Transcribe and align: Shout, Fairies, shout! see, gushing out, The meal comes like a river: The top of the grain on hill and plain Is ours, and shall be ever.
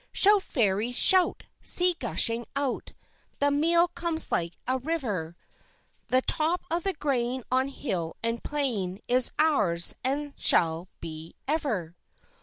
Shout, 0.11 0.41
Fairies, 0.41 0.95
shout! 0.95 1.43
see, 1.61 1.93
gushing 1.99 2.47
out, 2.55 2.93
The 3.37 3.51
meal 3.51 3.87
comes 3.89 4.31
like 4.31 4.53
a 4.67 4.79
river: 4.79 5.35
The 6.07 6.23
top 6.23 6.61
of 6.71 6.81
the 6.81 6.93
grain 6.93 7.43
on 7.51 7.67
hill 7.67 8.15
and 8.23 8.43
plain 8.43 9.01
Is 9.07 9.31
ours, 9.37 9.93
and 10.03 10.33
shall 10.39 10.87
be 11.01 11.35
ever. 11.47 11.95